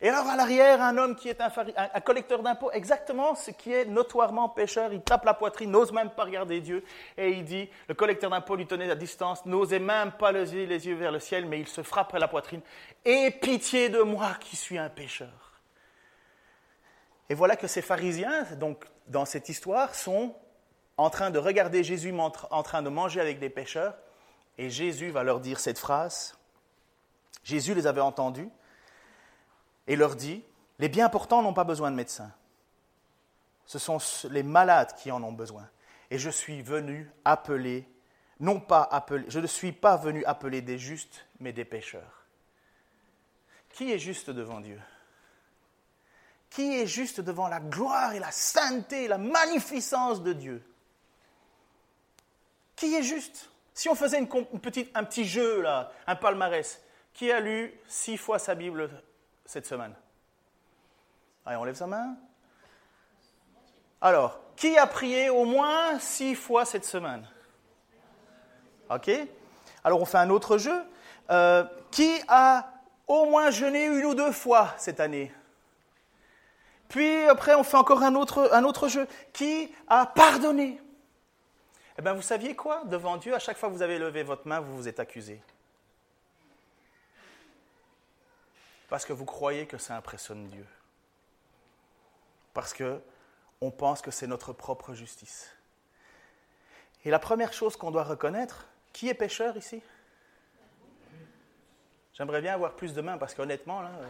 [0.00, 3.84] Et alors à l'arrière, un homme qui est un, collecteur d'impôts, exactement ce qui est
[3.84, 6.84] notoirement pécheur, il tape la poitrine, n'ose même pas regarder Dieu,
[7.16, 10.94] et il dit, le collecteur d'impôts lui tenait à distance, n'osait même pas les yeux
[10.94, 12.60] vers le ciel, mais il se frapperait la poitrine,
[13.04, 15.60] et pitié de moi qui suis un pécheur.
[17.28, 20.36] Et voilà que ces pharisiens, donc dans cette histoire, sont
[20.96, 23.94] en train de regarder Jésus en train de manger avec des pécheurs,
[24.58, 26.38] et Jésus va leur dire cette phrase.
[27.42, 28.48] Jésus les avait entendus,
[29.88, 30.44] et leur dit,
[30.78, 32.30] les bien portants n'ont pas besoin de médecins.
[33.66, 33.98] Ce sont
[34.30, 35.68] les malades qui en ont besoin.
[36.10, 37.88] Et je suis venu appeler,
[38.38, 42.26] non pas appeler, je ne suis pas venu appeler des justes, mais des pécheurs.
[43.70, 44.80] Qui est juste devant Dieu?
[46.50, 50.62] Qui est juste devant la gloire et la sainteté, la magnificence de Dieu?
[52.76, 53.50] Qui est juste?
[53.74, 58.54] Si on faisait un petit jeu, là, un palmarès, qui a lu six fois sa
[58.54, 59.02] Bible
[59.48, 59.94] cette semaine
[61.44, 62.14] Allez, on lève sa main.
[64.02, 67.26] Alors, qui a prié au moins six fois cette semaine?
[68.90, 69.10] Ok
[69.82, 70.78] Alors, on fait un autre jeu.
[71.30, 72.70] Euh, qui a
[73.06, 75.32] au moins jeûné une ou deux fois cette année?
[76.90, 79.08] Puis après, on fait encore un autre, un autre jeu.
[79.32, 80.78] Qui a pardonné?
[81.98, 82.82] Eh bien, vous saviez quoi?
[82.84, 85.40] Devant Dieu, à chaque fois que vous avez levé votre main, vous vous êtes accusé.
[88.88, 90.66] Parce que vous croyez que ça impressionne Dieu.
[92.54, 93.00] Parce que
[93.60, 95.50] on pense que c'est notre propre justice.
[97.04, 99.82] Et la première chose qu'on doit reconnaître, qui est pécheur ici?
[102.14, 104.06] J'aimerais bien avoir plus de mains parce qu'honnêtement, euh,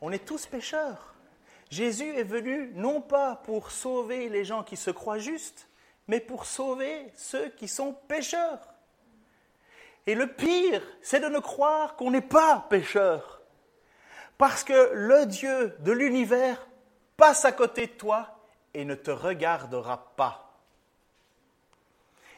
[0.00, 1.14] on est tous pécheurs.
[1.70, 5.68] Jésus est venu non pas pour sauver les gens qui se croient justes,
[6.08, 8.73] mais pour sauver ceux qui sont pécheurs.
[10.06, 13.40] Et le pire, c'est de ne croire qu'on n'est pas pécheur.
[14.36, 16.66] Parce que le Dieu de l'univers
[17.16, 18.38] passe à côté de toi
[18.74, 20.58] et ne te regardera pas.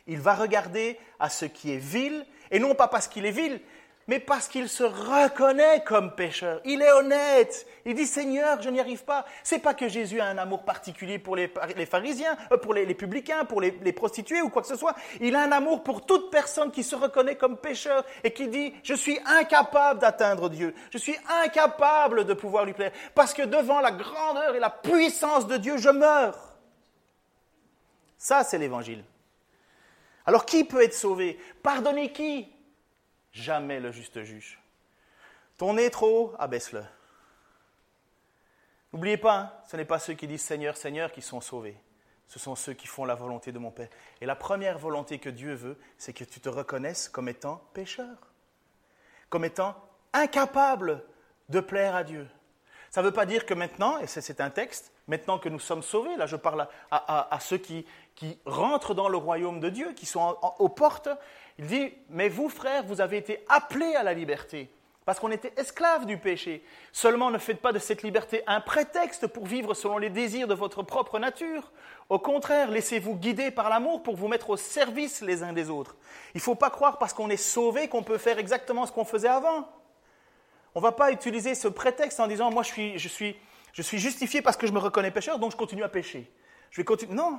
[0.07, 3.61] Il va regarder à ce qui est vil, et non pas parce qu'il est vil,
[4.09, 6.61] mais parce qu'il se reconnaît comme pécheur.
[6.65, 7.67] Il est honnête.
[7.85, 9.25] Il dit Seigneur, je n'y arrive pas.
[9.43, 11.49] C'est pas que Jésus a un amour particulier pour les,
[11.87, 14.95] pharisiens, euh, pour les, publicains, pour les, les, prostituées ou quoi que ce soit.
[15.21, 18.73] Il a un amour pour toute personne qui se reconnaît comme pécheur et qui dit
[18.85, 20.73] Je suis incapable d'atteindre Dieu.
[20.93, 22.93] Je suis incapable de pouvoir lui plaire.
[23.15, 26.55] Parce que devant la grandeur et la puissance de Dieu, je meurs.
[28.19, 29.05] Ça, c'est l'évangile.
[30.25, 31.39] Alors qui peut être sauvé?
[31.63, 32.56] Pardonner qui?
[33.37, 34.59] Jamais le juste juge.
[35.59, 36.83] Ton nez trop haut, abaisse-le.
[38.95, 41.77] N'oubliez pas, hein, ce n'est pas ceux qui disent Seigneur, Seigneur qui sont sauvés.
[42.29, 43.91] Ce sont ceux qui font la volonté de mon Père.
[44.23, 48.17] Et la première volonté que Dieu veut, c'est que tu te reconnaisses comme étant pécheur,
[49.29, 49.77] comme étant
[50.15, 51.05] incapable
[51.51, 52.27] de plaire à Dieu.
[52.91, 55.83] Ça ne veut pas dire que maintenant, et c'est un texte, maintenant que nous sommes
[55.83, 57.85] sauvés, là je parle à, ceux qui,
[58.47, 61.11] rentrent dans le royaume de Dieu, qui sont aux portes,
[61.59, 64.71] il dit, mais vous frères, vous avez été appelés à la liberté,
[65.07, 66.63] parce qu'on était esclaves du péché.
[66.93, 70.55] Seulement ne faites pas de cette liberté un prétexte pour vivre selon les désirs de
[70.55, 71.73] votre propre nature.
[72.09, 75.97] Au contraire, laissez-vous guider par l'amour pour vous mettre au service les uns des autres.
[76.35, 79.05] Il ne faut pas croire parce qu'on est sauvé qu'on peut faire exactement ce qu'on
[79.05, 79.69] faisait avant.
[80.75, 83.37] On ne va pas utiliser ce prétexte en disant, moi je suis,
[83.73, 86.31] justifié parce que je me reconnais pécheur, donc je continue à pécher.
[86.71, 87.15] Je vais continuer.
[87.15, 87.39] Non,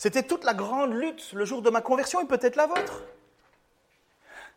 [0.00, 3.02] c'était toute la grande lutte le jour de ma conversion et peut-être la vôtre.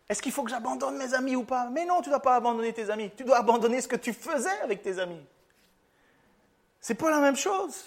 [0.07, 1.67] Est-ce qu'il faut que j'abandonne mes amis ou pas?
[1.69, 3.11] Mais non, tu ne dois pas abandonner tes amis.
[3.17, 5.21] Tu dois abandonner ce que tu faisais avec tes amis.
[6.79, 7.83] C'est pas la même chose.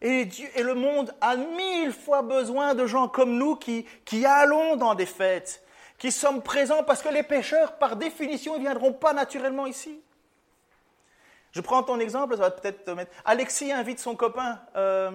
[0.00, 3.84] Et, Dieu, et le monde a mille fois besoin de gens comme nous qui,
[4.24, 5.62] allons dans des fêtes,
[5.98, 10.00] qui sommes présents parce que les pécheurs, par définition, ne viendront pas naturellement ici.
[11.50, 13.12] Je prends ton exemple, ça va peut-être te mettre.
[13.26, 15.10] Alexis invite son copain euh,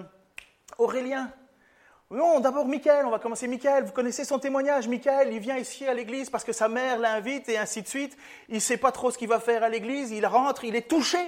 [0.78, 1.30] Aurélien.
[2.10, 3.84] Non, d'abord Michael, on va commencer Michael.
[3.84, 4.88] Vous connaissez son témoignage.
[4.88, 8.16] Michael, il vient ici à l'église parce que sa mère l'invite et ainsi de suite.
[8.48, 10.10] Il ne sait pas trop ce qu'il va faire à l'église.
[10.10, 11.18] Il rentre, il est touché.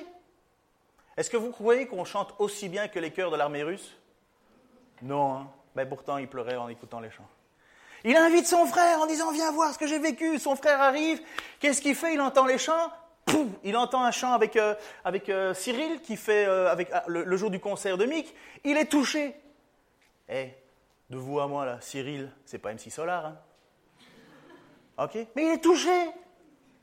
[1.19, 3.95] Est-ce que vous croyez qu'on chante aussi bien que les chœurs de l'armée russe?
[5.03, 5.49] Non, hein.
[5.75, 7.29] mais pourtant il pleurait en écoutant les chants.
[8.05, 10.39] Il invite son frère en disant Viens voir ce que j'ai vécu.
[10.39, 11.21] Son frère arrive.
[11.59, 12.15] Qu'est-ce qu'il fait?
[12.15, 12.91] Il entend les chants
[13.65, 14.75] il entend un chant avec, euh,
[15.29, 18.35] euh, Cyril qui fait euh, avec, ah, le, jour du concert de Mick.
[18.65, 19.35] Il est touché.
[20.29, 20.51] Eh,
[21.09, 23.27] de vous à moi là, Cyril, c'est pas MC Solar.
[23.27, 23.39] Hein
[24.99, 25.27] ok?
[25.35, 26.11] Mais il est touché.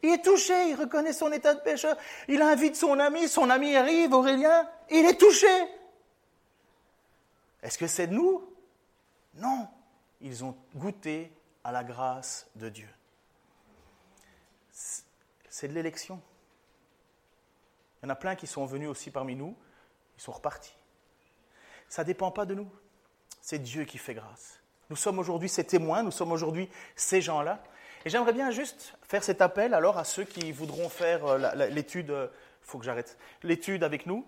[0.04, 1.98] Il est touché, il reconnaît son état de pécheur.
[2.28, 5.48] Il invite son ami, son ami arrive, Aurélien, il est touché.
[7.64, 8.48] Est-ce que c'est de nous?
[9.36, 9.68] Non.
[10.22, 11.32] Ils ont goûté
[11.64, 12.90] à la grâce de Dieu.
[14.72, 16.22] C'est de l'élection.
[18.08, 19.54] Il y en a plein qui sont venus aussi parmi nous,
[20.18, 20.78] ils sont repartis.
[21.90, 22.72] Ça ne dépend pas de nous.
[23.42, 24.62] C'est Dieu qui fait grâce.
[24.90, 27.62] Nous sommes aujourd'hui ces témoins, nous sommes aujourd'hui ces gens-là.
[28.06, 32.12] Et j'aimerais bien juste faire cet appel alors à ceux qui voudront faire euh, l'étude,
[32.12, 32.28] euh,
[32.62, 34.26] faut que j'arrête, l'étude avec nous.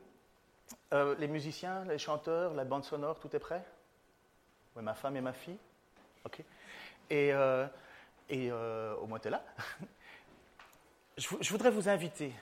[0.91, 3.63] Euh, les musiciens, les chanteurs, la bande sonore, tout est prêt?
[4.75, 5.57] Oui, ma femme et ma fille.
[6.25, 6.43] OK.
[7.11, 7.29] Et,
[8.29, 9.41] et au moins, tu es là.
[11.17, 12.33] je, voudrais vous inviter,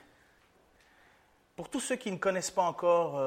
[1.58, 3.20] pour tous ceux qui ne connaissent pas encore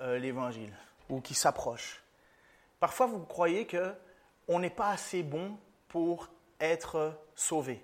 [0.00, 0.72] l'Évangile
[1.10, 2.02] ou qui s'approchent,
[2.82, 5.56] Parfois, vous croyez qu'on n'est pas assez bon
[5.86, 7.80] pour être sauvé.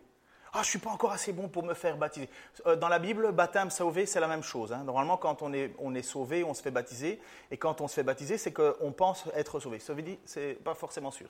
[0.53, 2.29] Ah, je suis pas encore assez bon pour me faire baptiser.
[2.67, 4.73] Euh, dans la Bible, baptême, sauvé, c'est la même chose.
[4.73, 4.83] Hein.
[4.83, 7.21] Normalement, quand on est, on est sauvé, on se fait baptiser.
[7.53, 9.79] Et quand on se fait baptiser, c'est qu'on pense être sauvé.
[9.79, 11.29] Ça veut dire, c'est pas forcément sûr.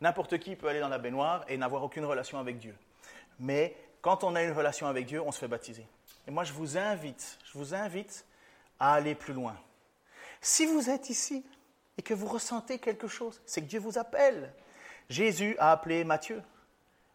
[0.00, 2.74] N'importe qui peut aller dans la baignoire et n'avoir aucune relation avec Dieu.
[3.38, 5.84] Mais quand on a une relation avec Dieu, on se fait baptiser.
[6.30, 8.24] Et moi, je vous invite, je vous invite
[8.78, 9.56] à aller plus loin.
[10.40, 11.44] Si vous êtes ici
[11.98, 14.54] et que vous ressentez quelque chose, c'est que Dieu vous appelle.
[15.08, 16.40] Jésus a appelé Matthieu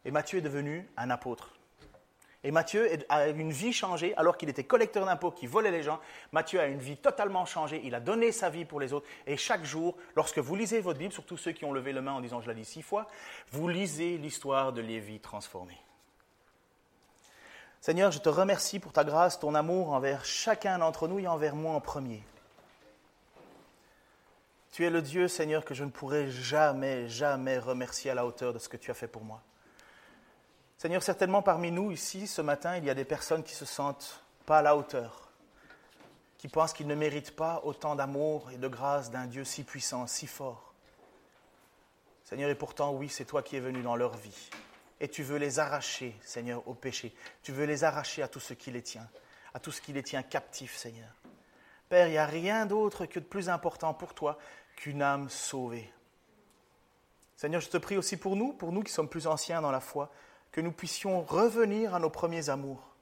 [0.03, 1.53] et Matthieu est devenu un apôtre.
[2.43, 6.01] Et Matthieu a une vie changée alors qu'il était collecteur d'impôts, qui volait les gens.
[6.33, 7.79] Matthieu a une vie totalement changée.
[7.85, 9.07] Il a donné sa vie pour les autres.
[9.27, 12.11] Et chaque jour, lorsque vous lisez votre Bible, surtout ceux qui ont levé la main
[12.11, 13.07] en disant je l'ai dit six fois,
[13.53, 15.79] vous lisez l'histoire de Lévi transformée.
[17.85, 21.55] Seigneur, je te remercie pour ta grâce, ton amour envers chacun d'entre nous et envers
[21.55, 22.23] moi en premier.
[24.71, 28.53] Tu es le Dieu, Seigneur, que je ne pourrai jamais, jamais remercier à la hauteur
[28.53, 29.39] de ce que tu as fait pour moi.
[30.79, 34.19] Seigneur, certainement parmi nous ici, ce matin, il y a des personnes qui se sentent
[34.47, 35.29] pas à la hauteur,
[36.39, 40.07] qui pensent qu'ils ne méritent pas autant d'amour et de grâce d'un Dieu si puissant,
[40.07, 40.73] si fort.
[42.23, 44.49] Seigneur, et pourtant, oui, c'est toi qui es venu dans leur vie.
[44.99, 47.13] Et tu veux les arracher, Seigneur, au péché.
[47.43, 49.07] Tu veux les arracher à tout ce qui les tient,
[49.53, 51.09] à tout ce qui les tient captifs, Seigneur.
[51.89, 54.37] Père, il n'y a rien d'autre que de plus important pour toi
[54.75, 55.91] qu'une âme sauvée.
[57.35, 59.81] Seigneur, je te prie aussi pour nous, pour nous qui sommes plus anciens dans la
[59.81, 60.11] foi,
[60.51, 62.95] que nous puissions revenir à nos premiers amours,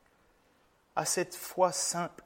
[0.96, 2.24] à cette foi simple,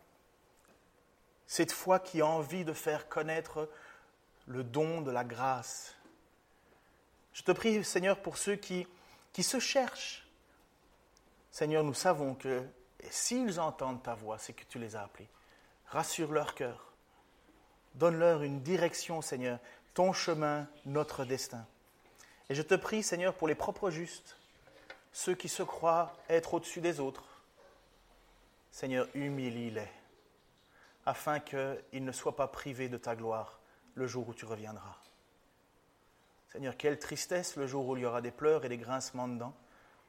[1.48, 3.70] cette foi qui a envie de faire connaître
[4.48, 5.96] le don de la grâce.
[7.34, 8.88] Je te prie, Seigneur, pour ceux qui,
[9.38, 10.26] qui se cherchent.
[11.52, 12.66] Seigneur, nous savons que
[13.12, 15.30] s'ils entendent ta voix, c'est que tu les as appelés.
[15.86, 16.92] Rassure leur cœur.
[17.94, 19.60] Donne-leur une direction, Seigneur,
[19.94, 21.68] ton chemin, notre destin.
[22.50, 24.38] Et je te prie, Seigneur, pour les propres justes,
[25.14, 27.44] ceux qui se croient être au-dessus des autres.
[28.72, 29.92] Seigneur, humilie-les,
[31.06, 33.60] afin qu'ils ne soient pas privés de ta gloire
[33.94, 34.98] le jour où tu reviendras.
[36.52, 39.54] Seigneur, quelle tristesse le jour où il y aura des pleurs et des grincements dedans,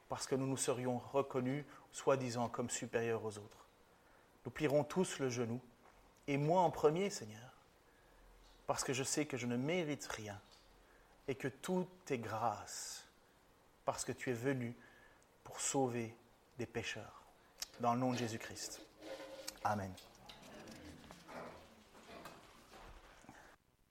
[0.07, 3.65] parce que nous nous serions reconnus, soi-disant, comme supérieurs aux autres.
[4.45, 5.59] Nous plierons tous le genou,
[6.27, 7.49] et moi en premier, Seigneur
[8.69, 10.39] parce que je sais que je ne mérite rien
[11.27, 13.03] et que tout est grâce,
[13.83, 14.75] parce que tu es venu
[15.43, 16.15] pour sauver
[16.59, 17.23] des pécheurs.
[17.79, 18.79] Dans le nom de Jésus-Christ.
[19.63, 19.91] Amen.